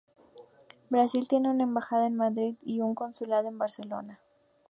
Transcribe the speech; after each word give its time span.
Brasil 0.89 1.27
tiene 1.27 1.51
una 1.51 1.61
embajada 1.61 2.07
en 2.07 2.15
Madrid 2.15 2.55
y 2.65 2.81
un 2.81 2.95
consulado 2.95 3.47
en 3.49 3.59
Barcelona. 3.59 4.19